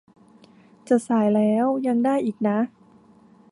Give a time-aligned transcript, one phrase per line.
[0.87, 2.57] จะสายแล้ว ยัง ได้อีกนะ